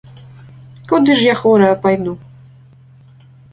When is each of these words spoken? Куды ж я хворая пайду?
Куды 0.91 1.17
ж 1.19 1.27
я 1.27 1.35
хворая 1.43 1.71
пайду? 1.85 2.17